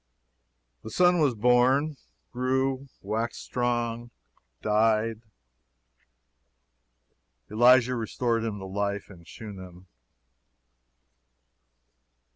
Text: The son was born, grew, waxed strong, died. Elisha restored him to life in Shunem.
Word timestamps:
The 0.81 0.89
son 0.89 1.19
was 1.19 1.35
born, 1.35 1.95
grew, 2.33 2.87
waxed 3.03 3.43
strong, 3.43 4.09
died. 4.63 5.21
Elisha 7.51 7.93
restored 7.93 8.43
him 8.43 8.57
to 8.57 8.65
life 8.65 9.11
in 9.11 9.25
Shunem. 9.25 9.85